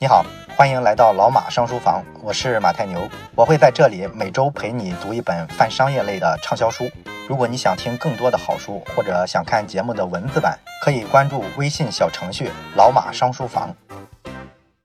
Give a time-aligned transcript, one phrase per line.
[0.00, 0.24] 你好，
[0.56, 3.00] 欢迎来到老马商书房，我是马太牛，
[3.34, 6.88] 我会在这里每周陪你读一本泛商业类的畅销书。
[7.28, 12.48] 如果你想听更多的好书，或者想看节目的文字版，可以关注微信小程序
[12.78, 13.74] “老马商书房”。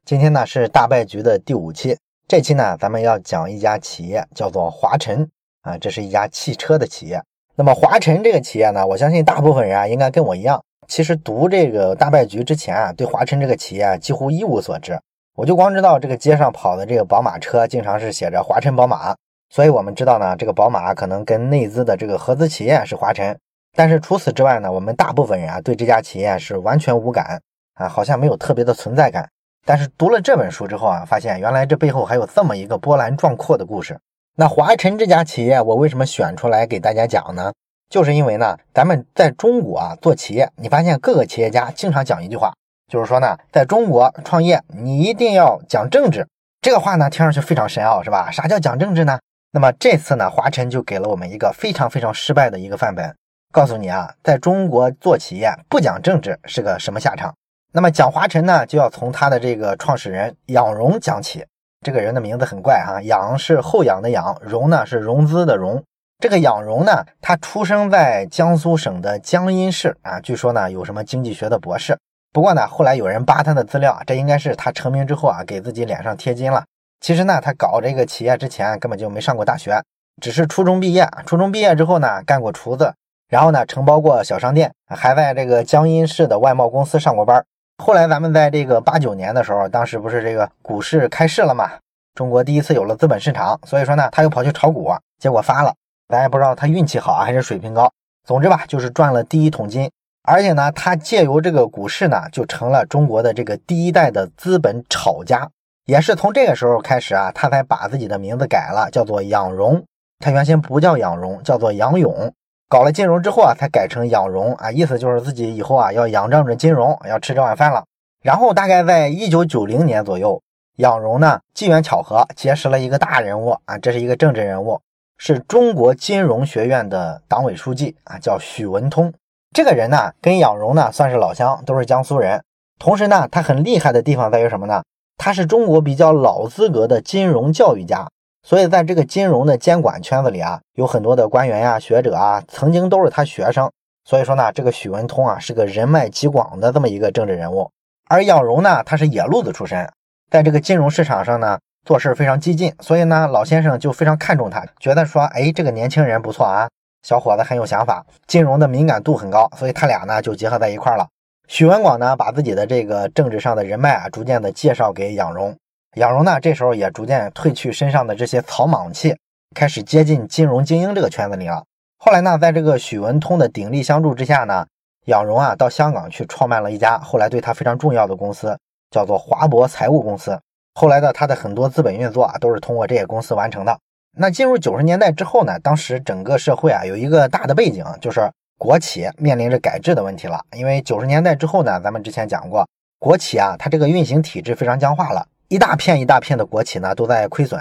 [0.03, 1.95] 今天呢是大败局的第五期，
[2.27, 5.29] 这期呢咱们要讲一家企业，叫做华晨
[5.61, 7.21] 啊，这是一家汽车的企业。
[7.53, 10.63] 那么华晨这个企业呢，我相信大部分人啊应该跟我一样。
[10.87, 14.99] 其实读这个大败局之前啊，对华晨这个企业几乎一无所知。
[15.35, 19.15] 我就光知道这个街上跑的这个宝马车，经常是写着华晨宝马，
[19.49, 23.35] 所以我们知道呢，这个宝马可能跟内资的这个合资企业是华晨。
[23.75, 27.41] 但是除此之外呢，我们大部分人啊对这家企业是完全无感
[27.73, 29.27] 啊，好像没有特别的存在感。
[29.65, 33.99] 但是读了这本书之后啊，发现原来这背后还有这么一个波澜壮阔的故事。
[34.35, 37.51] 那华晨这家企业，我为什么选出来给大家讲呢？
[37.89, 42.53] 就是因为呢，咱们在中国啊做企业，你发现各个企业家经常讲一句话，
[42.91, 46.27] 就是说呢，在中国创业你一定要讲政治。
[46.61, 48.31] 这个话呢听上去非常深奥，是吧？
[48.31, 49.19] 啥叫讲政治呢？
[49.51, 53.15] 那么这次呢，华晨就给了我们一个非常非常失败的一个范本，
[53.51, 57.35] 告诉你啊，在中国做企业不讲政治是个什么下场。
[57.73, 61.45] 那么讲华晨呢，就要从他的这个创始人杨荣讲起。
[61.85, 65.83] 这个人的名字很怪哈，杨是后仰的仰，荣呢是融资的融。
[66.23, 71.97] 这个杨荣呢，他出生在江苏省的江阴市啊，据说呢有什么经济学的博士。
[72.31, 76.63] 不过呢，后来有人扒他的资料，这应该是他成名之后啊，给自己脸上贴金了。
[77.01, 79.83] 其实呢，他搞这个企业之前根本就没上过大学，
[80.21, 81.05] 只是初中毕业。
[81.25, 82.93] 初中毕业之后呢，干过厨子，
[83.27, 87.43] 然后呢承包过小商店，还在这个江阴市的外贸公司上过班。
[87.83, 91.71] 后来咱们在这个八九年的时候，当时不是这个股市开市了嘛，
[92.15, 95.73] 中国第一次有了资本市场，所以说呢，他又跑去炒股，结果发了。
[96.13, 97.91] 咱也不知道他运气好啊还是水平高，
[98.23, 99.89] 总之吧，就是赚了第一桶金。
[100.21, 105.49] 而且呢，他借由这个股市呢，就成了中国的这个第一代的资本炒家。
[105.85, 109.83] 也是从这个时候开始啊，他才把自己的名字改了，叫做杨荣。
[110.19, 112.31] 他原先不叫杨荣，叫做杨勇。
[112.69, 117.83] 搞了金融之后啊，才改成杨荣啊，意思就是自己以后啊要仰仗着金融，要吃这碗饭了。
[118.21, 120.41] 然后大概在一九九零年左右，
[120.77, 124.79] 杨荣呢机缘巧合结识了一个大人物啊，这是一个政治人物。
[125.17, 129.13] 是中国金融学院的党委书记啊，叫许文通。
[129.53, 132.43] 这个人呢，跟杨荣呢算是老乡，都是江苏人。
[132.79, 134.83] 同时呢，他很厉害的地方在于什么呢？
[135.17, 138.09] 他是中国比较老资格的金融教育家，
[138.41, 143.71] 所以在这个金融的监管圈子里啊，有很多的官员呀、学者啊，曾经都是他学生。
[144.05, 147.69] 所以说呢，这个许文通啊，是个人脉极广的这么一个政治人物。
[148.09, 149.89] 而杨荣呢，他是野路子出身，
[150.29, 151.59] 在这个金融市场上呢。
[151.85, 156.69] 做事非常激进，所以呢，老先生就非常看重他，觉得说，哎，这个年轻人不错啊，
[157.01, 161.05] 小伙子很有想法，金融的敏感度很高，所以他俩呢就结合在一块了。
[161.49, 165.57] 许文广呢，把自己的这个政治上的人脉啊，逐渐的介绍给杨荣，
[165.97, 169.17] 杨荣呢，这时候也逐渐褪去身上的这些草莽气，
[169.53, 171.65] 开始接近金融精英这个圈子里了。
[171.97, 174.65] 后来呢，在这个许文通的鼎力相助之下呢，
[175.07, 178.57] 杨荣啊，到香港去创办了一家后来对他非常重要的公司，
[178.89, 180.39] 叫做华博财务公司。
[180.75, 183.77] 后来的他的很多资本运作啊，都是通过这些公司完成的。
[184.17, 190.39] 那进入九十年代之后呢，当时整个社会啊有一个大的背景，就是国企面临着改制的问题了。
[190.55, 192.67] 因为九十年代之后呢，咱们之前讲过，
[192.99, 197.59] 国企啊，它这个运行体制非常僵化了，一大片一大片的国企呢都在亏损。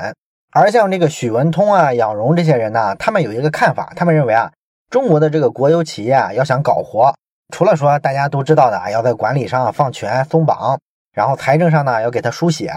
[0.54, 4.52] 而像这个许文通啊、杨荣这些人呢，他们有一个看法，他们认为啊，
[4.90, 7.14] 中国的这个国有企业啊，要想搞活，
[7.54, 10.78] 除了说大家都知道的啊，要在管理上放权松绑，
[11.14, 12.70] 然后财政上呢要给他输血。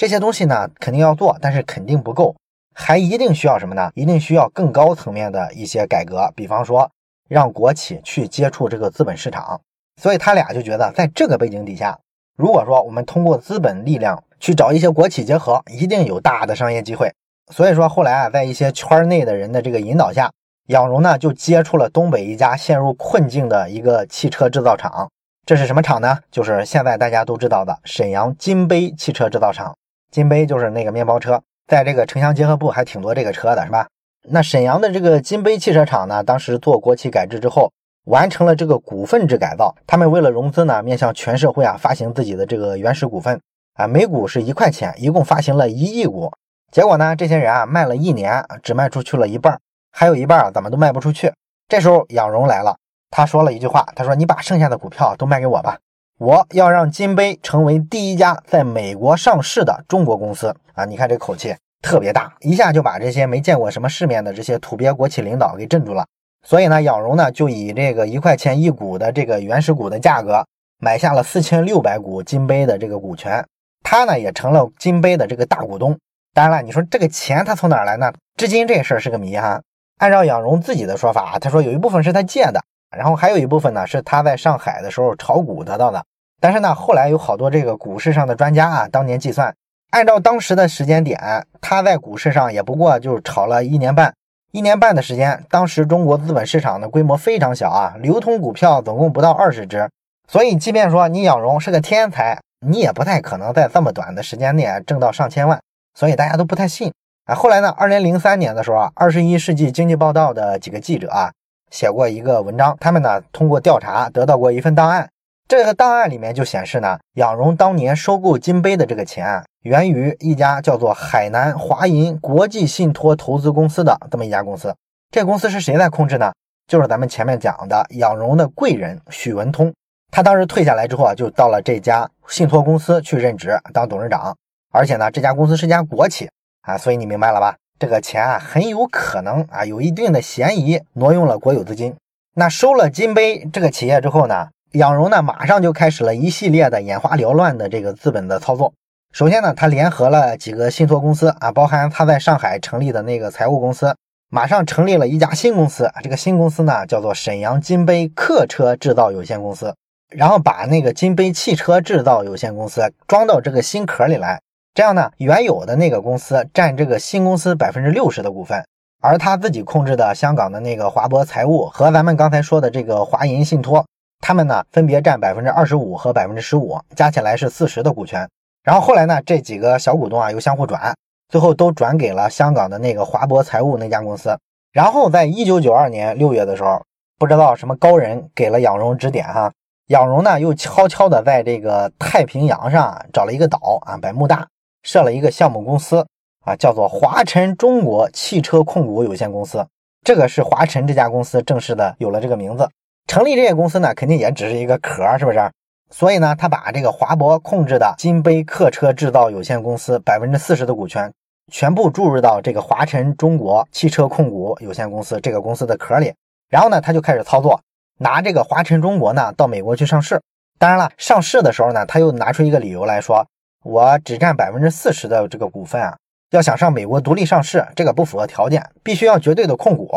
[0.00, 2.34] 这些东西呢，肯定要做，但是肯定不够，
[2.74, 3.90] 还一定需要什么呢？
[3.94, 6.90] 一定需要更高层面的一些改革，比方说
[7.28, 9.60] 让国企去接触这个资本市场。
[10.00, 11.98] 所以他俩就觉得，在这个背景底下，
[12.38, 17.12] 如果说我们通过资本力量去找一些国企结合，一定有大的商业机会。
[17.52, 20.32] 所以说后来啊，在一些圈内的人的这个引导下，
[20.68, 25.10] 杨荣呢就接触了东北一家陷入困境的一个汽车制造厂。
[25.44, 26.20] 这是什么厂呢？
[26.30, 29.76] 就是现在大家都知道的沈阳金杯汽车制造厂。
[30.10, 33.86] 金杯就是那个面包车，在这个城乡结合部还挺多这个车的，是吧？
[34.28, 37.72] 那沈阳的这个金杯汽车厂呢，当时做国企改制之后，
[38.06, 39.74] 完成了这个股份制改造。
[39.86, 43.40] 他们为了融资呢，面向全社会啊发行自己的这个原始股份
[43.74, 46.32] 啊，每股是一块钱，一共发行了一亿股。
[46.72, 49.58] 结果呢，这些人啊卖了一年，只卖出去了一半，
[49.92, 51.32] 还有一半啊怎么都卖不出去。
[51.68, 52.76] 这时候杨荣来了，
[53.10, 55.78] 他说了一句话，他说：“你把剩下的股票都卖给我吧。”
[56.20, 60.84] 我要让金杯成为第一家在美国上市的中国公司啊！
[60.84, 66.04] 你看这口气特别大，一下就把这些没见过什么世面的这些土鳖国企领导给镇住了。
[66.46, 70.44] 所以呢，杨荣呢就以这个一块钱一股的这个原始股的价格
[70.78, 73.42] 买下了四千六百股金杯的这个股权。
[73.82, 75.98] 他呢也成了金杯的这个大股东。
[76.34, 78.12] 当然了，你说这个钱他从哪儿来呢？
[78.36, 79.58] 至今这事儿是个谜哈。
[79.96, 82.62] 按照杨荣自己的说法啊，他说有一部分是他借的，
[82.94, 86.04] 然后还有一部分呢是他在上海的时候炒股得到的。
[86.40, 89.54] 但是呢，后来有好多这个股市上的专家啊，当年计算，
[89.90, 94.14] 按照当时的时间点，他在股市上也不过就炒了一年半，
[94.50, 95.44] 一年半的时间。
[95.50, 99.86] 当时中国资本市场的规模非常小啊，流通股票总共不到二十只，
[100.26, 105.60] 所以即便说你杨荣是个天才，你也不太可能在这么短的时间内挣到上千万。
[105.94, 106.90] 所以大家都不太信
[107.26, 107.34] 啊。
[107.34, 111.32] 后来呢，二零零三年的时候啊，《二十一世纪经济报道》的几个记者啊，
[111.70, 115.10] 写过一个文章，他们呢通过调查得到过一份档案。
[115.50, 124.72] 这个档案里面就显示呢，仰荣当年收购金杯的这个钱啊，源于一家叫做海南华银国际信托投资公司的这么一家公司。
[125.10, 126.32] 这公司是谁在控制呢？
[126.68, 129.74] 就是咱们前面讲的仰荣的贵人许文通。
[130.12, 134.32] 他当时退下来之后啊，就到了这家信托公司去任职当董事长。
[134.70, 136.30] 而且呢，这家公司是家国企
[136.60, 137.56] 啊，所以你明白了吧？
[137.76, 141.96] 这个钱啊，很有可能啊，有一定的嫌疑挪用了国有资金。
[142.36, 148.72] 那收了金杯这个企业之后呢，仰荣呢，马上就开始了一系列的眼花缭乱的这个资本的操作。
[149.12, 153.96] 首先呢，他联合了几个信托公司啊，包含他在上海成立的那个财务公司，
[154.30, 155.90] 马上成立了一家新公司。
[156.04, 159.74] 这个新公司呢，叫做沈阳金杯客车制造有限公司，
[160.08, 164.40] 然后把那个金杯汽车制造有限公司装到这个新壳里来。
[164.72, 168.64] 这样呢，原有的那个公司占这个新公司百分之六十的股份，
[169.02, 173.84] 而他自己控制的香港的那个华博财务和咱们刚才说的这个华银信托，
[174.20, 178.28] 他们呢分别占百分之二十五和百分之十五，加起来是四十的股权。
[178.62, 180.94] 然后后来呢，这几个小股东啊又相互转，
[181.28, 184.36] 最后都转给了香港的那个华博财务那家公司。
[184.72, 186.82] 然后在一九九二年六月的时候，
[187.18, 189.50] 不知道什么高人给了仰荣指点哈，
[189.88, 194.46] 仰荣呢又悄悄的在这个太平洋上找了一个岛啊，百慕大。
[194.82, 196.06] 设了一个项目公司
[196.42, 199.66] 啊，叫做华晨中国汽车控股有限公司。
[200.02, 202.66] 这个是华晨这家公司正式的有了这个名字。
[203.06, 205.50] 成立这些公司呢，肯定也只是一个壳，是不是？
[205.90, 211.12] 所以呢，他把这个华博控制的金杯客车制造有限公司百分之四十的股权
[211.50, 216.12] 全部注入到这个华晨中国汽车控股有限公司这个公司的壳里。
[216.48, 217.60] 然后呢，他就开始操作，
[217.98, 220.20] 拿这个华晨中国呢到美国去上市。
[220.58, 223.26] 当然了，上市的时候呢，他又拿出一个理由来说。
[223.62, 225.94] 我只占百分之四十的这个股份啊，
[226.30, 229.90] 要想上美国独立上市，这个不符合条件，必须要绝对的控股。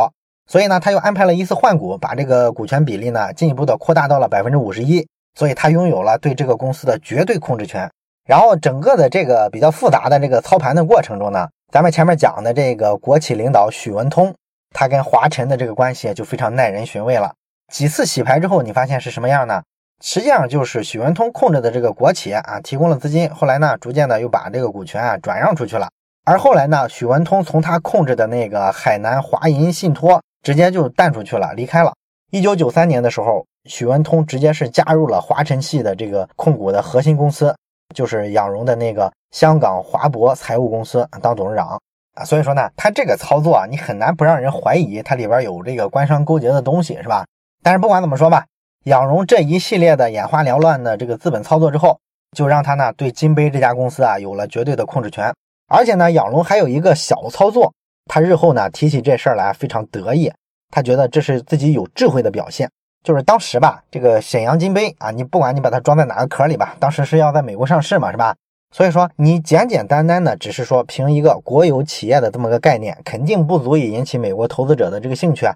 [0.49, 5.07] 所以呢，他又安排了一次换股，把这个股权比例呢进一步的扩大到了百分之五十一。
[5.35, 7.89] 所以他拥有了对这个公司的绝对控制权。
[8.25, 14.33] 然后整个的这个比较复杂的这个操盘的过程中呢，咱们前面讲的这个国企领导许文通，
[14.75, 17.33] 他跟华晨的这个关系就非常耐人寻味了。
[17.73, 19.63] 几次洗牌之后，你发现是什么样呢？
[20.03, 25.89] 实际上就是许文通控制的这个国企啊，提供了资金，后来呢，逐渐的又把这个股权啊转让出去了。
[26.25, 31.93] 而后来呢，许文通从他控制的那个海南华银信托直接就淡出去了，离开了。
[32.29, 37.55] 一九九三年的时候，许文通直接是加入了华晨系的这个控股的核心公司，
[37.95, 41.79] 就是仰荣的那个香港华博财务公司当董事长
[42.15, 42.25] 啊。
[42.25, 47.25] 所以说呢，他这个操作啊，你很难不让人怀疑他里边有这个官商勾结的东西，是吧？
[47.63, 48.45] 但是不管怎么说吧。
[48.85, 51.97] 仰荣这一系列的眼花缭乱的这个资本操作之后，
[52.35, 55.33] 就让他呢对金杯这家公司啊有了绝对的控制权。
[55.69, 57.73] 而且呢，仰荣还有一个小操作，
[58.05, 60.31] 他日后呢提起这事儿来非常得意，
[60.69, 62.69] 他觉得这是自己有智慧的表现。
[63.03, 68.35] 就是当时吧，这个沈阳金杯啊，你不管你把它装在哪个壳里吧，当时是要在美国上市嘛，是吧？
[68.71, 75.47] 所以说你简简单单的只是说凭一个国有企业的这么个概念，肯定不足以引起美国投资者的这个兴趣。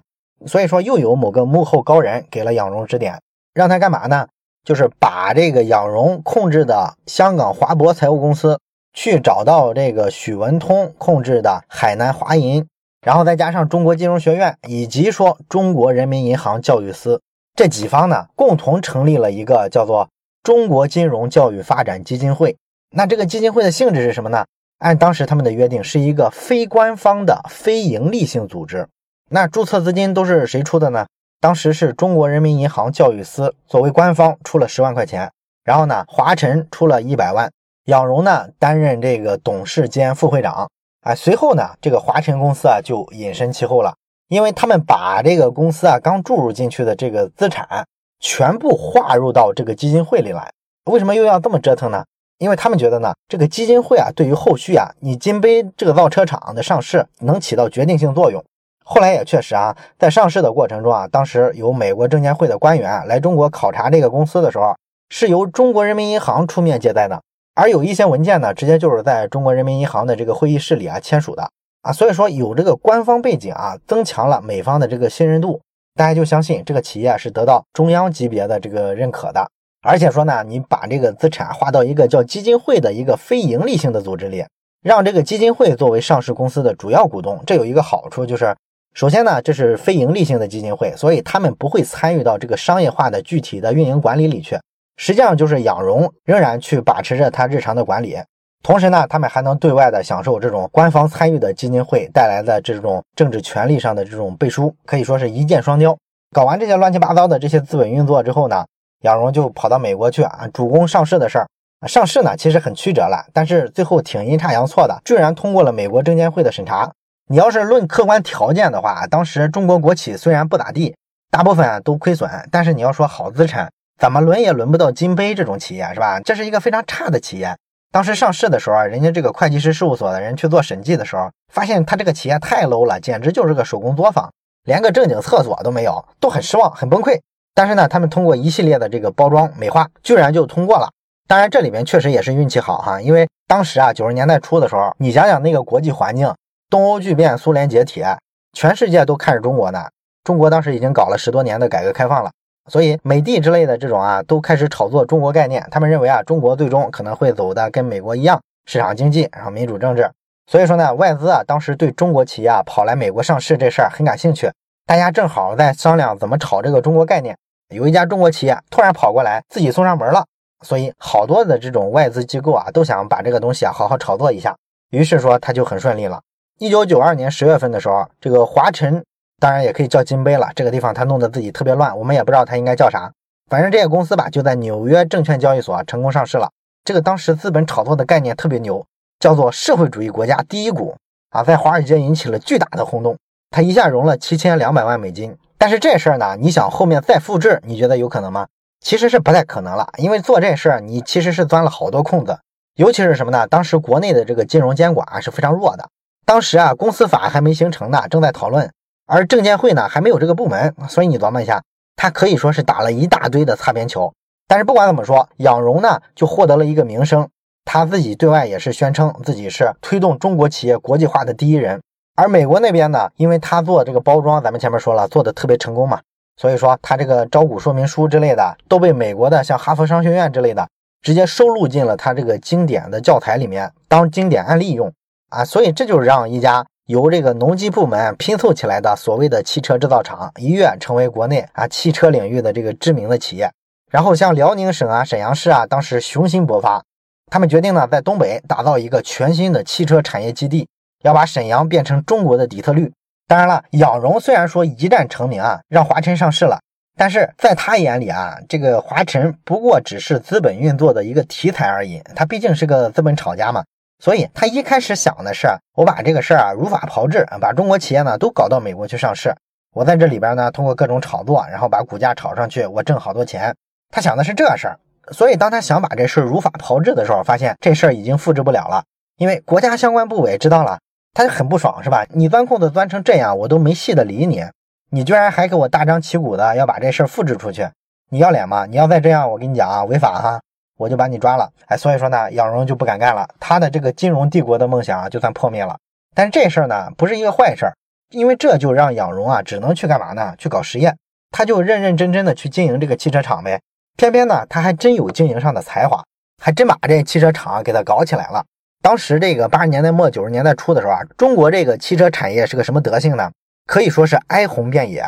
[0.46, 3.20] 所以说，又有某个幕后高人给了仰荣指点，
[3.54, 4.28] 让他干嘛呢？
[4.64, 8.60] 就是把这个仰荣控制的香港华博财务公司
[8.98, 12.66] 去找到这个许文通控制的海南华银，
[13.00, 17.22] 然后再加上中国金融学院以及说中国人民银行教育司
[17.54, 20.08] 这几方呢，共同成立了一个叫做
[20.42, 22.56] 中国金融教育发展基金会。
[22.90, 24.44] 那这个基金会的性质是什么呢？
[24.78, 28.88] 按当时他们的约定，是一个非官方的非盈利性组织。
[29.30, 31.06] 那注册资金都是谁出的呢？
[31.40, 35.30] 当时是中国人民银行教育司作为官方出了十万块钱，
[35.62, 37.48] 然后呢，华晨出了一百万，
[37.88, 40.68] 仰荣呢担任这个董事兼副会长。
[41.00, 43.94] 啊，随后呢，这个华晨公司啊就隐身其后了，
[44.28, 47.86] 因为他们把这个公司啊刚注入进去的这个资产
[48.20, 50.50] 全部划入到这个基金会里来。
[50.84, 52.04] 为什么又要这么折腾呢？
[52.38, 58.44] 因为他们觉得呢，这个基金会啊对于后续啊你金杯这个造车厂的上市能起到决定性作用。
[58.84, 64.76] 后来也确实啊，在上市的过程中啊，当时有美国证监会的官员来中国考察这个公司的时候，
[65.08, 67.22] 是由中国人民银行出面接待的。
[67.58, 71.42] 而有一些文件呢，直接就是在中国人民银行的这个会议室里啊签署的
[71.82, 75.60] 啊，所以说有这个官方背景啊，增强了美方的这个信任度，
[75.96, 79.44] 大家就相信这个企业是得到中央级别的这个认可的。
[79.82, 84.44] 而且说呢，你把这个资产划到一个叫基金会的一个非盈利性的组织里，
[84.84, 88.54] 让这个基金会作为上市公司的主要股东，这有一个好处就是，
[88.94, 94.56] 首先呢，这是非盈利性的基金会，所以他们不会参与到这个商业化的具体的运营管理里去。
[94.98, 98.18] 实际上就是养融仍然去把持着它日常的管理，
[98.64, 105.96] 同时呢，他们还能对外的享受这种官方参与的基金会带来的这种政治权利上的这种背书，可以说是一箭双雕。
[106.34, 108.66] 搞完这些乱七八糟的这些资本运作之后呢，
[109.02, 111.46] 养融就跑到美国去啊，主攻上市的事儿。
[111.86, 116.90] 上市呢其实很曲折了，但是最后挺阴差阳错的，居然通过了美国证监会的审查。
[117.30, 120.96] 你要是论客观条件的话，当时中国国企虽然不咋地，
[121.30, 123.70] 大部分都亏损，但是你要说好资产。
[123.98, 126.20] 怎么轮也轮不到金杯这种企业是吧？
[126.20, 127.56] 这是一个非常差的企业。
[127.90, 134.30] 当时上市的时候啊，人家这个会计师事务所的人去做审计的时候，发现他这个企业太 low 了，简直就是个手工作坊，
[134.64, 137.18] 连个正经厕所都没有，都很失望，很崩溃。
[137.54, 140.88] 但是呢，他们通过一系列的这个包装美化，居然就通过了。
[141.26, 146.32] 当然，这里面确实也是运气好哈，因为当时啊，九十年代初的时候，你想想那个国际环境，
[146.70, 148.04] 东欧剧变，苏联解体，
[148.52, 149.86] 全世界都看着中国呢。
[150.22, 152.30] 中国当时已经搞了十多年的改革开放了。
[152.68, 155.66] 所以美的之类的这种啊，都开始炒作中国概念。
[155.70, 160.10] 他们认为啊，中国最终可能会走的跟美国一样，市场经济，然后民主政治。
[160.46, 164.50] 所以说呢，外资啊，当时对中国企业啊跑来美国上市这事儿很感兴趣。
[164.86, 167.36] 大家正好在商量怎么炒这个中国概念。
[167.74, 170.24] 有一家中国企业突然跑过来，自己送上门了。
[170.64, 174.56] 所以好多的这种外资机构啊，都想把这个东西啊好好炒作一下。
[174.90, 176.20] 于是说他就很顺利了。
[176.58, 179.04] 一九九二年十月份的时候，这个华晨。
[179.40, 183.10] 当然也可以叫金杯了，这个地方他弄得自己特别乱，我们也不知道他应该叫啥。
[183.48, 186.50] 反正这个公司吧，就在纽约证券交易所成功上市了。
[186.84, 188.84] 这个当时资本炒作的概念特别牛，
[189.20, 190.96] 叫做社会主义国家第一股
[191.30, 193.16] 啊，在华尔街引起了巨大的轰动。
[193.50, 195.36] 他一下融了七千两百万美金。
[195.56, 198.46] 但是这事儿呢，你想后面再复制，你觉得有可能吗？
[198.80, 202.38] 其实是不太可能了，因为做这事儿你其实是钻了好多空子，
[202.76, 203.46] 尤其是什么呢？
[203.46, 205.88] 当时国内的这个金融监管是非常弱的，
[206.24, 208.70] 当时啊公司法还没形成呢，正在讨论。
[209.10, 211.62] 而证监会呢还没有这个部门，所以你琢磨一下，
[211.96, 214.12] 他可以说是打了一大堆的擦边球。
[214.46, 217.26] 但是不管怎么说，养融呢就获得了一个名声，
[217.64, 221.80] 他自己对外也是宣称自己是推动中国企业国际化的第一人。
[222.16, 226.00] 而美国那边呢，因为他做这个包装，咱们前面说了做的特别成功嘛，
[226.36, 230.68] 所以说他这个招股说明书之类的都被美国的像哈佛商学院之类的
[231.00, 234.92] 直接收录进了他这个经典的教材里面当经典案例用
[235.30, 236.66] 啊，所以这就让一家。
[236.88, 243.50] 由这个农机部门拼凑起来的所谓的汽车制造厂，一跃成为国内啊汽车领域的这个知名的企业。
[243.90, 246.82] 然后像辽宁省啊、沈阳市啊，当时雄心勃发，
[247.30, 250.66] 他们决定呢在东北打造一个全新的汽车产业基地，
[251.04, 252.90] 要把沈阳变成中国的底特律。
[253.26, 256.58] 当然了，仰融虽然说一战成名啊，让华晨上市了，
[256.96, 263.62] 但是在他眼里啊，这个华晨不过只是资本运作的一个题材而已，他毕竟是个资本炒家嘛。
[263.98, 269.34] 所以他一开始想的是，我把这个事儿啊如法炮制，把中国企业呢都搞到美国去上市。
[269.74, 273.54] 我在这里边呢，通过各种炒作，然后把股价炒上去，我挣好多钱。
[273.90, 274.78] 他想的是这事儿。
[275.10, 278.84] 所以当他想把这事儿如法炮制的时候，发现这事儿已经复制不了了，
[279.16, 280.78] 因为国家相关部委知道了，
[281.14, 282.04] 他就很不爽，是吧？
[282.10, 284.44] 你钻空子钻成这样，我都没戏的理你，
[284.90, 287.68] 你居然还给我大张旗鼓的要把这事儿复制出去，
[288.10, 288.66] 你要脸吗？
[288.66, 290.40] 你要再这样，我跟你讲啊，违法哈。
[290.78, 295.76] 我就把你抓了，哎，所以说呢，养融就不敢干了，他的这个金融帝国的梦想啊，就算破灭了。
[296.14, 297.74] 但是这事儿呢，不是一个坏事儿，
[298.10, 300.34] 因为这就让养融啊，只能去干嘛呢？
[300.38, 300.96] 去搞实验，
[301.32, 303.60] 他就认认真真的去经营这个汽车厂呗。
[303.96, 306.00] 偏偏呢，他还真有经营上的才华，
[306.40, 308.44] 还真把这汽车厂给他搞起来了。
[308.80, 313.28] 当时这个八十年代末九十年代初的时候啊，中国这个汽车产业是个什么德行呢？
[313.66, 315.04] 可以说是哀鸿遍野，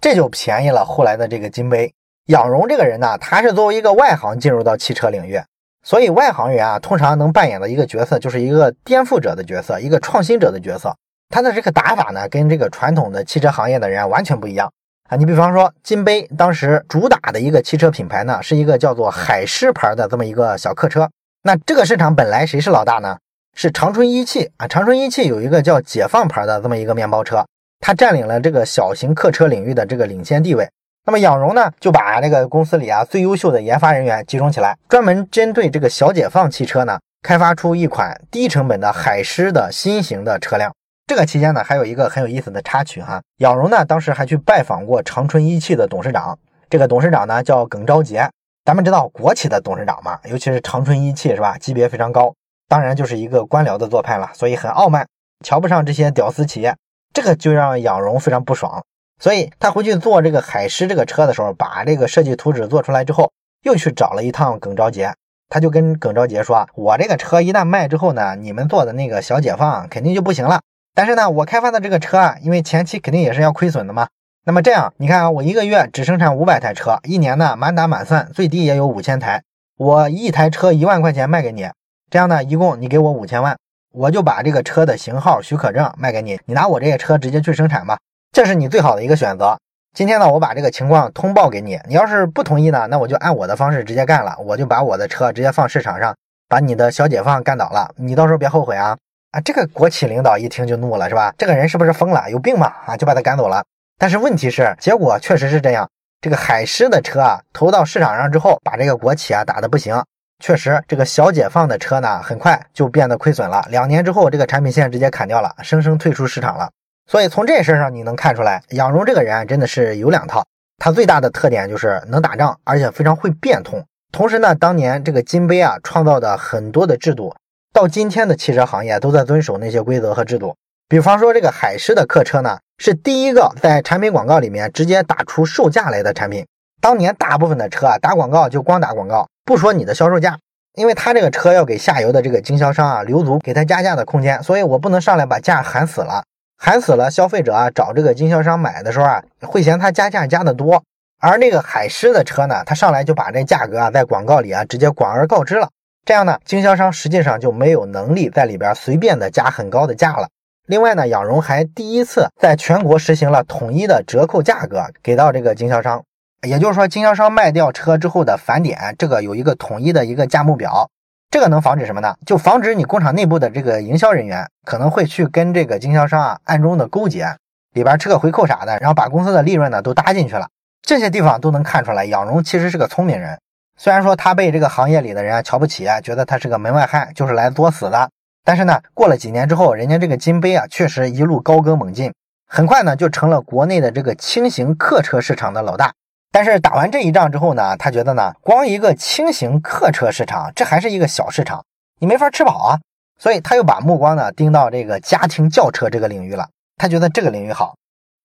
[0.00, 1.92] 这就便宜了后来的这个金杯。
[2.30, 5.42] 养融这个人呢，他是作为一个外行进入到汽车领域，
[5.82, 10.94] 所以外行人啊，通常能扮演的一个角色就是一个颠覆者的角色，一个创新者的角色。
[11.28, 14.70] 他的这个打法呢，跟这个传统的汽车行业的人完全不一样
[15.08, 15.16] 啊。
[15.16, 21.10] 你比方说，金杯当时主打的一个汽车品牌呢，是一个叫做海狮牌的这么一个小客车。
[21.42, 23.18] 那这个市场本来谁是老大呢？
[23.56, 24.68] 是长春一汽啊。
[24.68, 27.44] 长春一汽有一个叫解放牌的这么一个面包车，
[27.80, 30.68] 它占领了这个小型客车领域的这个领先地位。
[31.06, 40.72] 那么养融呢，就把那个公司里啊最优秀的研发人员集中起来，专门针对这个小解放汽车呢，开发出一款低成本的海狮的新型的车辆。
[41.06, 46.38] 这个期间呢，还有一个很有意思的插曲哈，养融呢当时还去拜访过长春一汽的董事长，
[46.68, 48.28] 这个董事长呢叫耿昭杰。
[48.64, 52.32] 咱们知道国企的董事长嘛，尤其是长春一汽是吧，级别非常高，
[52.68, 55.04] 当然就是一个官僚的做派了，所以很傲慢，
[55.44, 56.76] 瞧不上这些屌丝企业，
[57.12, 58.80] 这个就让杨荣非常不爽。
[59.20, 63.30] 所以他回去做这个海狮这个车的时候，把这个设计图纸做出来之后，
[63.62, 65.12] 又去找了一趟耿昭杰，
[65.50, 70.62] 他就跟耿昭杰说：“我这个车一旦卖之后呢，你们做的那个小解放肯定就不行了。
[70.94, 74.08] 但是呢，我开发的这个车啊，因为前期肯定也是要亏损的嘛。
[74.46, 79.42] 那么这样，你看啊，我一个月只生产五百台车，一年呢满打满算最低也有五千台，
[79.76, 81.68] 我一台车一万块钱卖给你，
[82.10, 83.58] 这样呢，一共你给我五千万，
[83.92, 87.98] 我就把这个车的型号许可证卖给你，你拿我这些车直接去生产吧。”
[88.32, 89.58] 这是你最好的一个选择。
[89.92, 91.80] 今天呢，我把这个情况通报给你。
[91.88, 94.36] 你要是不同意呢，那我就按我的方式直接干了。
[94.38, 96.14] 我就把我的车直接放市场上，
[96.48, 97.92] 把你的小解放干倒了。
[97.96, 98.96] 你到时候别后悔啊！
[99.32, 101.34] 啊，这个国企领导一听就怒了，是吧？
[101.36, 102.30] 这个人是不是疯了？
[102.30, 102.84] 有病吧？
[102.86, 103.64] 啊，就把他赶走了。
[103.98, 105.90] 但是问题是，结果确实是这样。
[106.20, 110.00] 这个海狮的车啊，投到市场上之后，把这个国企啊打得不行。
[110.38, 113.66] 确实，这个小解放的车呢，很快就变得亏损了。
[113.70, 116.70] 两年之后，这个产品线直接砍掉了，生生退出市场了。
[117.10, 120.44] 所以从这事上你能看出来，杨荣这个人真的是有两套。
[120.78, 123.84] 他最大的特点就是能打仗，而且非常会变通。
[124.12, 127.34] 同时呢，当年这个金杯啊创造的很多的制度，
[127.72, 130.54] 到今天的汽车行业都在遵守那些规则和制度。
[130.88, 136.46] 比方说这个海狮的客车呢，是第一个在产品广告里面直接打出售价来的产品。
[136.80, 140.38] 当年大部分的车啊打广告就光打广告，不说你的销售价，
[140.76, 146.22] 因为他这个车要给下游的这个经销商啊留足给他加价的空间，所以我不能上来把价喊死了。
[146.62, 150.82] 喊死了，消费者啊找这个经销商买的时候啊，会嫌他加价加的多。
[151.18, 155.70] 而那个海狮的车呢，他上来就把这价格啊在广告里啊直接广而告之了。
[156.04, 160.28] 这样呢，经销商实际上就没有能力在里边随便的加很高的价了。
[160.66, 166.04] 另外呢，仰荣还第一次在全国实行了统一的折扣价格给到这个经销商，
[166.46, 170.90] 也就是说，经销商卖掉车之后的返点，这个有一个统一的一个价目表。
[171.30, 172.16] 这个能防止什么呢？
[172.26, 177.36] 就防止你工厂内部的这个营销人员可能会去跟这个经销商啊暗中的勾结，
[177.72, 180.48] 里边吃个回扣啥的，然后把公司的利润呢都搭进去了。
[180.82, 183.38] 这些地方都能看出来，杨荣其实是个聪明人。
[183.78, 188.10] 虽然说他被这个行业里的人啊瞧不起啊，觉得他是个门外汉，就是来作死的。
[188.44, 192.12] 但是呢，过了几年之后，人家这个金杯啊，确实一路高歌猛进，
[192.48, 195.92] 很快呢就成了国内的这个轻型客车市场的老大。
[196.32, 201.64] 但是打完这一仗之后呢，他觉得呢，光一个轻型客车市场，这还是一个小市场，
[201.98, 202.78] 你没法吃饱啊。
[203.18, 206.48] 所以他又把目光呢盯到这个家庭轿车这个领域了。
[206.76, 207.74] 他觉得这个领域好。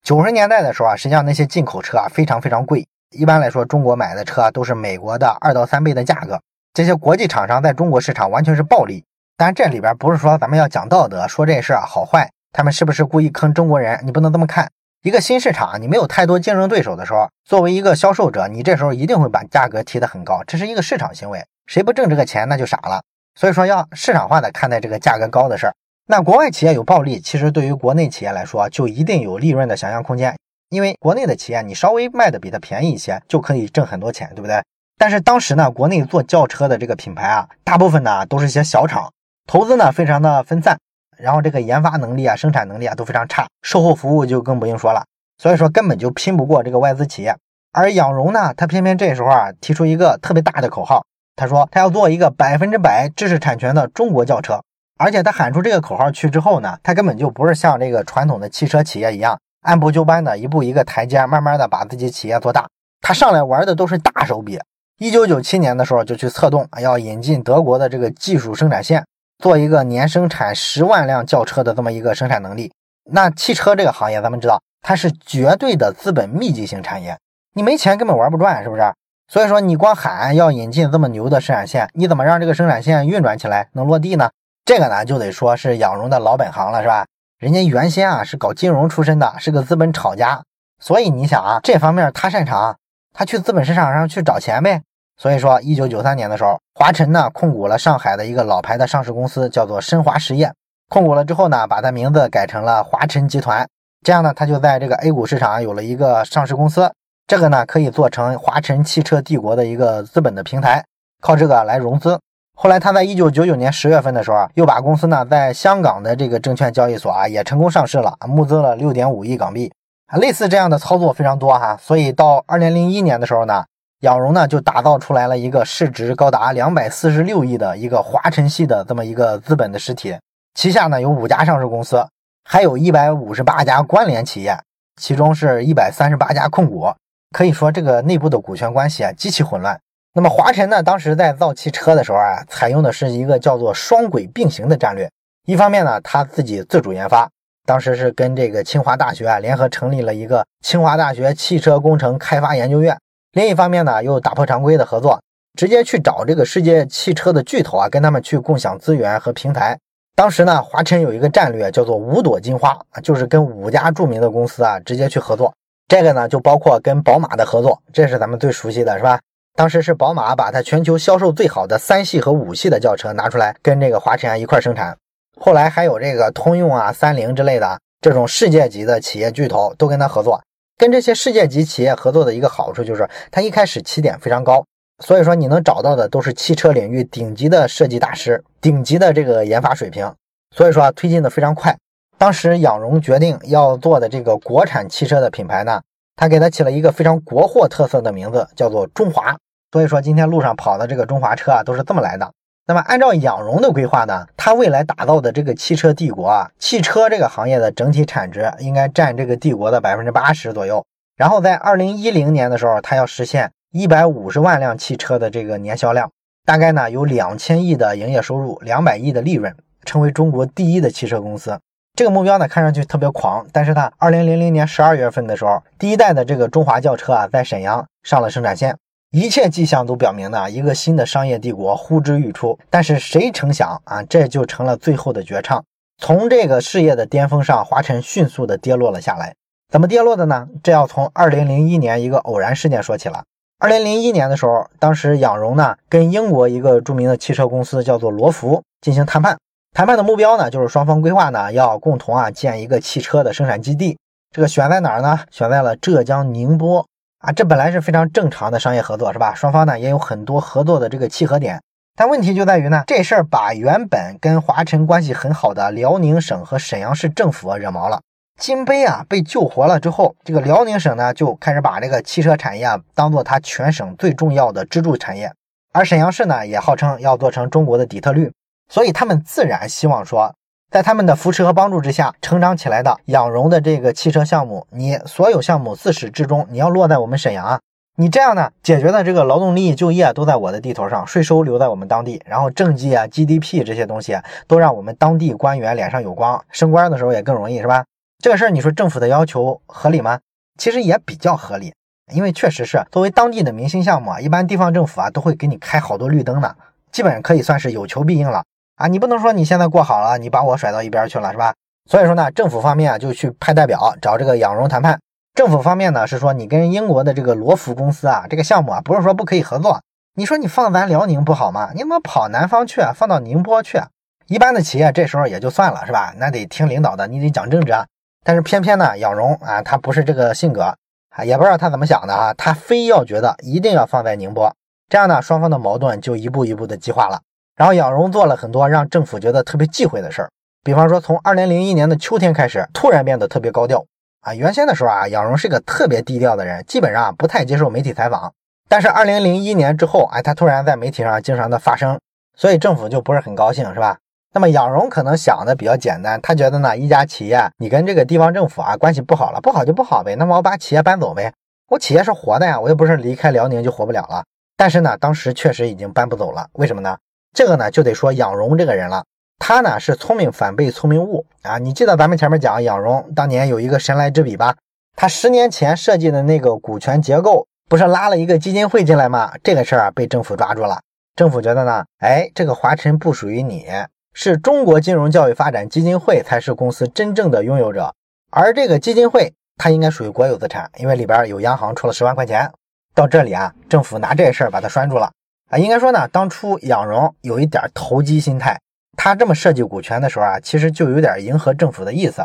[0.02, 6.40] 九十年代的时候啊，实际上那些进口车啊非常非常贵，一般来说中国买的车都是美国的二到三倍的价格。
[6.72, 9.04] 这些国际厂商在中国市场完全是暴利。
[9.36, 14.70] 当然这里边不是说咱们要讲道德，说这事儿好坏，他们是不是故意坑中国人，你不能这么看。
[15.06, 23.04] 一个新市场，你没有太多竞争对手的时候，作为一个销售者，你这时候一定会把价格提得很高，这是一个市场行为，谁不挣这个钱那就傻了。
[23.36, 25.74] 所以说要市场化的看待这个价格高的事儿。
[26.08, 30.36] 那国外企业有暴利，其实对于国内企业来说，就一定有利润的想象空间，
[30.70, 34.60] 因为国内的企业你稍微卖的比它便宜一些，就可以挣很多钱，对不对？
[34.98, 39.12] 但是当时呢，国内做轿车的这个品牌啊，大部分呢都是一些小厂，
[39.46, 40.76] 投资呢非常的分散。
[41.18, 45.04] 然后这个研发能力啊、生产能力啊都非常差，售后服务就更不用说了。
[45.38, 47.36] 所以说根本就拼不过这个外资企业。
[47.72, 54.60] 而仰荣呢，他偏偏这时候啊提出一个特别大的口号，他说他要做一个百分之百知识产权的中国轿车。
[54.98, 62.66] 而且他喊出这个口号去之后呢，他根本就不是像这个传统的汽车企业一样按部就班的一步一个台阶，慢慢的把自己企业做大。
[63.02, 64.58] 他上来玩的都是大手笔。
[64.98, 69.04] 一九九七年的时候就去策动要引进德国的这个技术生产线。
[69.38, 72.72] 做一个年生产十万辆轿车的这么一个生产能力，
[73.10, 77.18] 那汽车这个行业，咱们知道它是绝对的资本密集型产业，
[77.54, 78.82] 你没钱根本玩不转，是不是？
[79.28, 84.30] 所以说你光喊要引进这么牛的生产线，你怎么让这个生产线运转起来能落地呢？
[84.64, 87.06] 这个呢就得说是养荣的老本行了，是吧？
[87.38, 90.42] 人家原先啊是搞金融出身的，是个资本炒家，
[90.80, 92.78] 所以你想啊，这方面他擅长，
[93.12, 94.82] 他去资本市场上去找钱呗。
[95.18, 100.52] 所以说，一九九三年的时候，华晨呢控股了上海的一个老牌的上市公司，叫做申华实业。
[100.90, 103.66] 控股了之后呢，把它名字改成了华晨集团。
[104.04, 106.92] 这样呢，它就在这个 A 股市场有了一个上市公司。
[107.26, 110.84] 这个呢，可以做成华晨汽车帝国的一个资本的平台，
[111.22, 112.20] 靠这个来融资。
[112.54, 119.72] 后来，他在一九九九年十月份的时候，又把公司呢在香港的这个证券交易所啊也成功上市了，募资了六点五亿港币。
[120.08, 121.76] 啊，类似这样的操作非常多哈。
[121.80, 123.64] 所以到二零零一年的时候呢。
[124.06, 130.16] 仰荣呢，就打造出来了一个市值高达两百四十六亿的一个华晨系的这么一个资本的实体，
[130.54, 132.06] 旗下呢有五家上市公司，
[132.44, 134.56] 还有一百五十八家关联企业，
[134.94, 136.86] 其中是一百三十八家控股。
[137.32, 139.76] 可以说这个内部的股权关系啊极其混乱。
[140.14, 145.10] 那么华晨呢，当时在造汽车的时候啊，采用的是一个叫做双轨并行的战略。
[145.46, 147.28] 一方面呢，他自己自主研发，
[147.66, 152.94] 当时是跟这个清华大学啊联合成立了一个清华大学汽车工程开发研究院；
[153.36, 155.20] 另一方面呢，又打破常规的合作，
[155.58, 159.78] 直接去找这个世界汽车的巨头啊，跟他们去共享资源和平台。
[160.14, 165.52] 当时呢，华晨有一个战略叫做五朵金花，就是跟五家著名的公司啊直接去合作。
[165.86, 169.20] 这个呢，就包括跟宝马的合作，这是咱们最熟悉的是吧？
[169.54, 174.96] 当时是宝马把它全球销售最好的三系和五系的轿车拿出来跟这个华晨一块生产。
[175.38, 180.40] 后来还有这个通用啊、三菱之类的这种世界级的企业巨头都跟他合作。
[180.78, 184.64] 跟这些世界级企业合作的一个好处就是，它一开始起点非常高。
[185.02, 190.10] 所以说，你能找到的都是汽车领域顶级的设计大师，顶级的这个研发水平。
[190.54, 191.76] 所以说，啊推进的非常快。
[192.18, 195.80] 当时仰荣决定要做的这个国产汽车的品牌呢，
[196.16, 199.36] 他给它起了一个非常国货特色的名字，叫做中华。
[199.72, 202.32] 所以说，今天路上跑的这个中华车啊，都是这么来的。
[202.68, 210.84] 那么，按照仰荣的规划呢，他未来打造的这个汽车帝国啊，汽车这个行业的整体产值应该占这个帝国的百分之八十左右。
[211.16, 213.52] 然后在二零一零年的时候，他要实现。
[213.72, 216.10] 一百五十万辆汽车的这个年销量，
[216.46, 221.60] 大概呢有两千亿的营业收入，两百亿的利润，成为中国第一的汽车公司。
[221.94, 228.76] 这个目标呢看上去特别狂，但是呢，二零零零年十二月份的时候，第一代的这个中华轿车啊在沈阳上了生产线，
[229.10, 232.58] 一切迹象都表明呢一个新的商业帝国呼之欲出。
[232.68, 235.64] 但是谁成想啊，这就成了最后的绝唱。
[235.98, 239.34] 从这个事业的巅峰上，华晨迅速的跌落了下来。
[239.72, 240.46] 怎么跌落的呢？
[240.62, 243.24] 这要从二零零一年一个偶然事件说起了。
[243.58, 249.38] 二零零一年的时候，当时仰荣呢跟英国一个著名的汽车公司叫做罗孚进行谈判，
[249.74, 253.96] 谈判的目标呢就是双方规划呢要共同啊建一个汽车的生产基地，
[254.30, 255.20] 这个选在哪儿呢？
[255.30, 256.86] 选在了浙江宁波
[257.26, 259.34] 啊，这本来是非常正常的商业合作是吧？
[259.34, 261.60] 双方呢也有很多合作的这个契合点，
[261.96, 268.00] 但问题就在于呢这事儿把原本跟华晨关系很好的辽宁省和沈阳市政府惹毛了。
[268.38, 275.32] 金杯啊被救活了之后，这个辽宁省呢就开始把这个汽车产业啊当做它全省最重要的支柱产业，
[275.72, 278.32] 而沈阳市呢也号称要做成中国的底特律，
[278.68, 280.32] 所以他们自然希望说，
[280.76, 287.60] 在他们的扶持和帮助之下成长起来的养荣的这个汽车项目，你所有项目自始至终你要落在我们沈阳啊，
[287.96, 297.86] 你这样呢解决的这个劳动力、就业都在我的地头上，税收留在我们当地，然后政绩啊、GDP 这些东西都让我们当地官员脸上有光，升官的时候也更容易，是吧？
[298.22, 300.18] 这个事儿，你说政府的要求合理吗？
[300.58, 301.72] 其实也比较合理，
[302.12, 306.54] 因为确实是作为当地的明星项目啊，一般地方政府啊都会给你开好多绿灯的，
[306.92, 308.44] 基本上可以算是有求必应了
[308.76, 308.86] 啊。
[308.86, 311.52] 你不能说你现在过好了，你把我甩到一边去了，是吧？
[311.90, 314.98] 所以说呢，政府方面啊就去派代表找这个仰荣谈判。
[315.34, 319.80] 政府方面呢是说，你跟英国的这个罗孚公司啊，这个项目啊不是说不可以合作，
[320.14, 321.70] 你说你放咱辽宁不好吗？
[321.74, 323.78] 你怎么跑南方去啊，放到宁波去？
[323.78, 323.88] 啊
[324.28, 326.12] 一般的企业这时候也就算了，是吧？
[326.16, 327.84] 那得听领导的，你得讲政治啊。
[328.24, 330.74] 但是偏偏呢，仰荣啊，他不是这个性格
[331.10, 334.52] 啊，也不知道他怎么想的啊，他非要觉得一定要放在宁波，
[334.88, 337.20] 这样呢，双方的矛盾就一步一步的激化了。
[337.56, 340.30] 然后仰荣做了很多让政府觉得特别忌讳的事儿，
[340.62, 343.82] 比方说从二零零一年的秋天开始，突然变得特别高调
[344.20, 344.34] 啊。
[344.34, 348.30] 原先的时候啊，仰荣是个特别低调的人，基本上不太接受媒体采访。
[348.68, 351.98] 但是二零零一年之后，哎，他突然在媒体上经常的发声，
[352.36, 353.96] 所以政府就不是很高兴，是吧？
[354.34, 361.32] 那么仰荣可能想的比较简单，他觉得呢，一家企业你跟这个地方政府啊关系不好了，不好就不好呗，那么我把企业搬走呗，
[361.70, 364.24] 我企业是活的呀，我又不是离开辽宁就活不了了。
[364.58, 366.98] 但是呢，当时确实已经搬不走了，为什么呢？
[367.36, 369.04] 这个呢就得说仰荣这个人了，
[369.38, 371.58] 他呢是聪明反被聪明误啊。
[371.58, 374.56] 你记得咱们前面讲仰荣当年有一个神来之笔吧？
[374.96, 379.34] 他十年前设计的那个股权结构，不是拉了一个基金会进来吗？
[379.44, 380.80] 这个事儿啊被政府抓住了，
[381.14, 383.66] 政府觉得呢，哎，这个华晨不属于你。
[384.14, 387.94] 是中国金融教育发展基金会才是公司真正的拥有者，
[388.30, 392.50] 而这个基金会它应该属于国有资产，因为里边有央行出了十万块钱。
[392.94, 395.12] 到这里啊，政府拿这事儿把它拴住了
[395.48, 395.58] 啊。
[395.58, 398.60] 应该说呢，当初仰荣有一点投机心态，
[398.96, 402.22] 他这么设计股权的时候啊，其实就有点迎合政府的意思。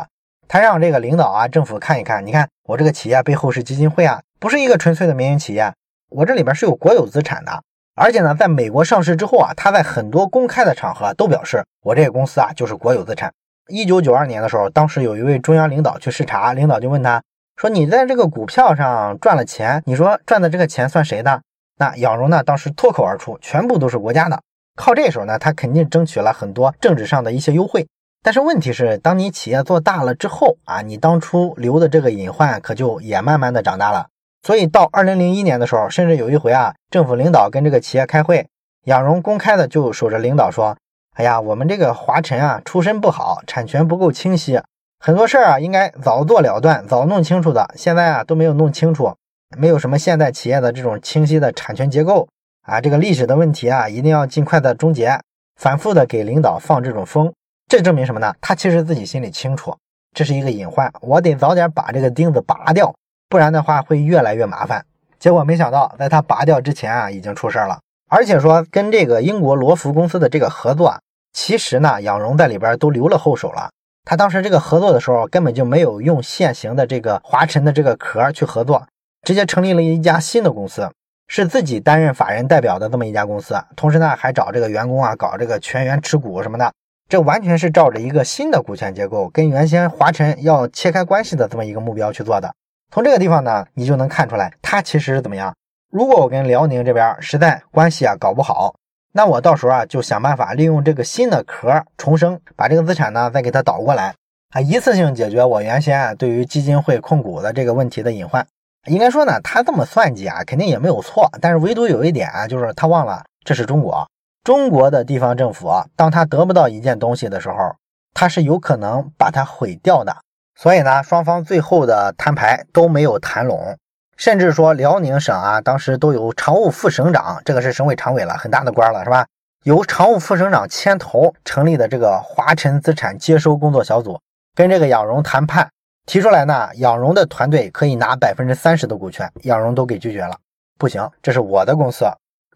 [0.48, 5.72] 他让这个领导啊，政府看一看，你看我这个企业背后是基金会啊，不是一个纯粹的民营企业，
[6.10, 7.62] 我这里边是有国有资产的。
[7.94, 13.32] 而且呢，在美国上市之后啊，他在很多公开的场合都表示，我这个公司啊就是国有资产。
[13.68, 17.22] 一九九二年的时候，当时有一位中央领导去视察，领导就问他
[17.56, 21.42] 说：“你在这个股票上赚了钱，你说赚的这个钱算谁的？”
[21.82, 24.40] 那仰荣呢，当时脱口而出：“全部都是国家的。”
[24.78, 27.88] 靠这时候呢，他肯定争取了很多政治上的一些优惠。
[28.22, 34.06] 但是问题是，当你企业做大了之后啊，你当初留的这个隐患可就也慢慢的长大了。
[34.46, 38.46] 所以到二零零一年的时候，甚至有一回啊，政府领导跟这个企业开会，
[38.84, 40.76] 仰荣公开的就守着领导说
[41.18, 44.60] ：“哎呀，我们这个华晨啊，出身不好，产权不够清晰，
[45.00, 49.16] 很多事儿啊应该早做了断，早弄清楚的，现在啊都没有弄清楚，
[49.56, 52.28] 没有什么现代企业的这种清晰的产权结构
[52.62, 55.18] 啊，这个历史的问题啊，一定要尽快的终结。”
[55.60, 57.32] 反复的给领导放这种风，
[57.68, 58.34] 这证明什么呢？
[58.40, 59.76] 他其实自己心里清楚，
[60.12, 62.92] 这是一个隐患，我得早点把这个钉子拔掉。
[63.28, 64.84] 不然的话会越来越麻烦。
[65.20, 67.78] 结果没想到，在他拔掉之前啊，已经出事了。
[68.10, 70.98] 而且说跟这个英国罗孚公司的这个合作，
[71.32, 73.70] 其实呢，仰荣在里边都留了后手了。
[74.04, 78.84] 他当时这个合作的时候，根本就没有用现行的这个华晨的这个壳去合作，
[79.22, 80.90] 直接成立了一家新的公司，
[81.28, 83.54] 是自己担任法人代表的这么一家公司。
[83.76, 86.72] 同时呢，还找这个员工啊搞这个全员持股什么的，
[87.08, 92.52] 这完全是照着一个新的股权结构，跟原先华晨要切开关系的这么一个目标去做的。
[92.90, 95.54] 从这个地方呢，你就能看出来，他其实是怎么样。
[95.90, 98.74] 如果我跟辽宁这边实在关系啊搞不好，
[99.12, 104.14] 那我到时候啊就想办法利用这个新的壳重生，把这个资产呢再给它倒过来，
[104.50, 108.44] 啊，一次性解决我原先啊对于基金会控股的这个问题的隐患。
[108.86, 111.30] 应该说呢，他这么算计啊，肯定也没有错。
[111.40, 114.08] 但是唯独有一点啊，就是他忘了这是中国，
[114.42, 117.76] 中国的地方政府，当他得不到一件东西的时候，
[118.12, 120.16] 他是有可能把它毁掉的。
[120.54, 123.76] 所以呢，双方最后的摊牌都没有谈拢，
[124.16, 129.26] 甚至说辽宁省啊，当时都有常务副省长，这个是省委常委了，很大的官了，是吧？
[129.64, 134.20] 由常务副省长牵头成立的这个华晨资产接收工作小组，
[134.56, 135.70] 跟这个仰荣谈判，
[136.06, 140.36] 提出来呢，仰荣的团队可以拿百分之三十的股权，仰荣都给拒绝了，
[140.78, 142.04] 不行，这是我的公司，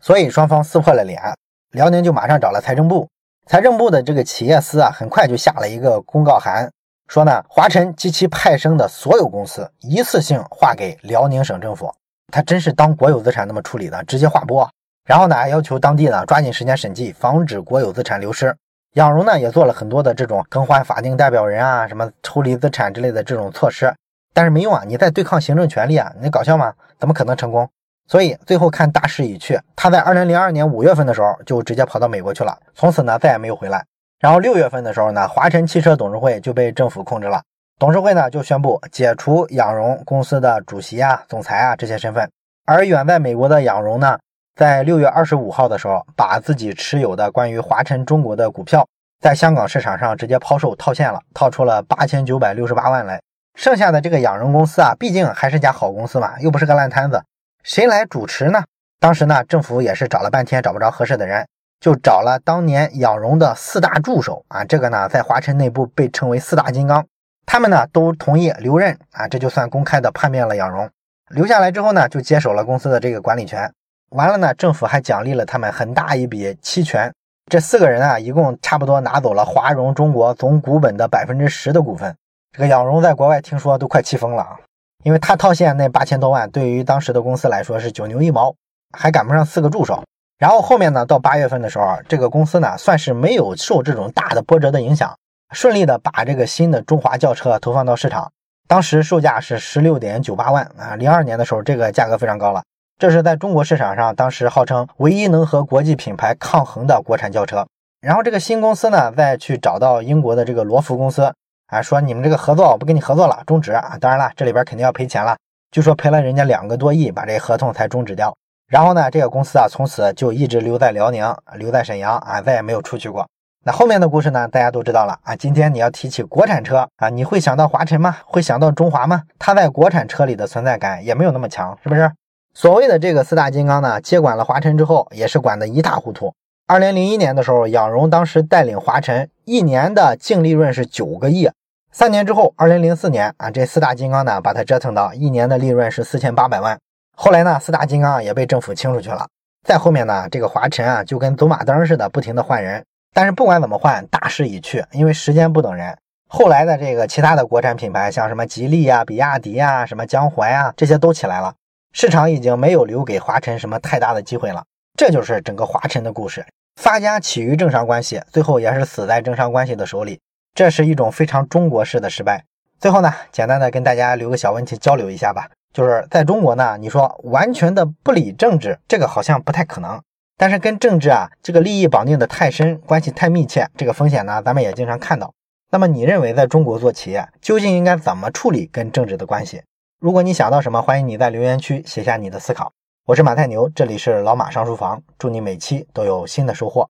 [0.00, 1.22] 所以双方撕破了脸，
[1.70, 3.08] 辽宁就马上找了财政部，
[3.46, 6.70] 财政部的这个企业司啊，很快就下了一个公告函。
[7.08, 11.94] 说呢，华晨及其派生的所有公司一次性划给辽宁省政府，
[12.32, 14.68] 他真是当国有资产那么处理的，直接划拨。
[15.04, 18.56] 然后呢，要求当地呢抓紧时间审计，防止国有资产流失。
[18.96, 23.94] 仰荣呢也做了很多的这种更换法定代表人啊，什么抽离资产之类的这种措施，
[24.32, 26.72] 但是没用啊，你在对抗行政权力啊，你搞笑吗？
[26.98, 27.68] 怎么可能成功？
[28.08, 33.84] 所以最后看大势已去，他在二零零二年五月份的时候就直接跑到美国去了，从此呢再也没有回来。
[34.18, 37.42] 然后六月份的时候呢，华晨汽车董事会就被政府控制了。
[37.78, 42.30] 董事会呢就宣布解除仰荣公司的主席啊、总裁啊这些身份。
[42.64, 44.18] 而远在美国的仰荣呢，
[44.56, 48.88] 在六月二十五号的时候，把自己持有的关于华晨中国的股票
[49.20, 53.20] 在香港市场上直接抛售套现了，套出了八千九百六十八万来。
[53.54, 57.22] 剩下的这个养荣公司啊，毕竟还是家好公司嘛，又不是个烂摊子，
[57.62, 58.64] 谁来主持呢？
[58.98, 61.46] 当时呢，政府也是找了半天找不着合适的人。
[61.78, 67.06] 就找了当年养荣的四大助手啊，这个呢在华晨内部被称为四大金刚，
[67.44, 70.88] 他们呢都同意留任啊，这就算公开的叛变了养荣。
[71.28, 73.70] 留下来之后呢，就接手了公司的这个管理权。
[74.10, 77.12] 完了呢，政府还奖励了他们很大一笔期权。
[77.50, 82.14] 这四个人啊，一共差不多拿走了华融中国总股本的百分之十的股份。
[82.52, 84.56] 这个仰荣在国外听说都快气疯了啊，
[85.04, 88.54] 因为他套现那八千多万，对于当时的公司来说是九牛一毛，
[88.96, 90.02] 还赶不上四个助手。
[90.38, 95.16] 然后后面呢，到八月份的时候，这个公司呢算是没有受这种大的波折的影响，
[95.52, 98.30] 顺利的把这个新的中华轿车投放到市场。
[98.68, 102.62] 当时售价是十六点九八万啊，零二年的时候这个价格非常高了。
[102.98, 107.66] 这是在中国市场上当时号称唯一能和国际品牌抗衡的国产轿车。
[108.00, 111.30] 然后这个新公司呢，再去找到英国的这个罗孚公司
[111.66, 113.98] 啊，说你们这个合作我不跟你合作了，终止啊。
[114.00, 115.36] 当然了，这里边肯定要赔钱了，
[115.70, 118.34] 据说赔了人家两个多亿，把这合同才终止掉。
[118.66, 121.22] 然后呢，这个公司啊，从此就一直留在辽宁，
[121.56, 123.28] 留在沈阳啊，再也没有出去过。
[123.62, 125.36] 那后面的故事呢，大家都知道了啊。
[125.36, 128.16] 今天你要提起国产车啊，你会想到华晨吗？
[128.24, 129.24] 会想到中华吗？
[129.38, 132.10] 它在国产车里的存在感也没有那么强，是不是？
[132.56, 136.32] 所谓的这个四大金刚呢，接管了华晨之后，也是管得一塌糊涂。
[136.66, 141.50] 二零零一年的时候，仰荣当时带领华晨，一年的净利润是九个亿。
[141.92, 146.78] 三年之后，二零零四年啊，这四大金刚呢，把它折腾到一年的利润是四千八百万。
[147.14, 149.26] 后来呢，四大金刚也被政府清出去了。
[149.62, 152.82] 再后面呢，这个华晨啊，就跟走马灯似的，不停的换人。
[153.12, 155.94] 但是不管怎么换，大势已去，因为时间不等人。
[156.26, 161.52] 后来的这个其他的国产品牌，像什么吉利啊、比亚迪啊、什么江淮啊，这些都起来了，
[161.98, 164.62] 市场已经没有留给华晨什么太大的机会了。
[164.98, 166.44] 这就是整个华晨的故事。
[166.78, 170.20] 发家起于政商关系，最后也是死在政商关系的手里。
[170.54, 172.44] 这是一种非常中国式的失败。
[172.78, 175.48] 最后呢，简单的跟大家留个小问题交流一下吧。
[175.72, 179.98] 就是在中国呢，你说完全的不理政治，这个好像不太可能。
[180.36, 185.32] 但是跟政治啊这个利益绑定的太深，关系太密切，这个风险呢，咱们也经常看到。
[185.70, 189.62] 那么你认为在中国做企业，究竟应该怎么处理跟政治的关系？
[189.98, 192.70] 如果你想到什么，欢迎你在留言区写下你的思考。
[193.06, 196.84] 我是马太牛，这里是老马上书房，祝你每期都有新的收获。